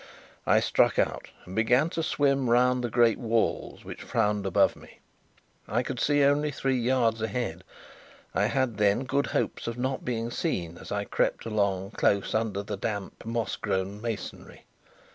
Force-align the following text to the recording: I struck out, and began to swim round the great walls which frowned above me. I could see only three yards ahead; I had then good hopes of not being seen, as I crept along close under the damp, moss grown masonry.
I 0.47 0.61
struck 0.61 0.97
out, 0.97 1.27
and 1.45 1.55
began 1.55 1.91
to 1.91 2.01
swim 2.01 2.49
round 2.49 2.83
the 2.83 2.89
great 2.89 3.19
walls 3.19 3.85
which 3.85 4.01
frowned 4.01 4.47
above 4.47 4.75
me. 4.75 4.97
I 5.67 5.83
could 5.83 5.99
see 5.99 6.23
only 6.23 6.49
three 6.49 6.75
yards 6.79 7.21
ahead; 7.21 7.63
I 8.33 8.45
had 8.47 8.77
then 8.77 9.03
good 9.03 9.27
hopes 9.27 9.67
of 9.67 9.77
not 9.77 10.03
being 10.03 10.31
seen, 10.31 10.79
as 10.79 10.91
I 10.91 11.03
crept 11.05 11.45
along 11.45 11.91
close 11.91 12.33
under 12.33 12.63
the 12.63 12.77
damp, 12.77 13.23
moss 13.27 13.55
grown 13.57 14.01
masonry. 14.01 14.65